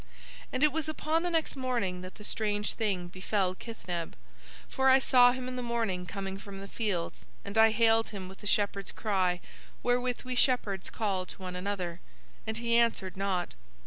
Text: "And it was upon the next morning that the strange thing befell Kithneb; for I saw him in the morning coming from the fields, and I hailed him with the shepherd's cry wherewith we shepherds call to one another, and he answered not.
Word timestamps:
"And 0.51 0.63
it 0.63 0.71
was 0.71 0.89
upon 0.89 1.21
the 1.21 1.29
next 1.29 1.55
morning 1.55 2.01
that 2.01 2.15
the 2.15 2.23
strange 2.23 2.73
thing 2.73 3.07
befell 3.07 3.53
Kithneb; 3.53 4.13
for 4.67 4.89
I 4.89 4.97
saw 4.97 5.31
him 5.31 5.47
in 5.47 5.57
the 5.57 5.61
morning 5.61 6.07
coming 6.07 6.39
from 6.39 6.59
the 6.59 6.67
fields, 6.67 7.25
and 7.45 7.55
I 7.55 7.69
hailed 7.69 8.09
him 8.09 8.27
with 8.27 8.39
the 8.39 8.47
shepherd's 8.47 8.91
cry 8.91 9.41
wherewith 9.83 10.23
we 10.23 10.33
shepherds 10.33 10.89
call 10.89 11.27
to 11.27 11.39
one 11.43 11.55
another, 11.55 11.99
and 12.47 12.57
he 12.57 12.79
answered 12.79 13.15
not. 13.15 13.53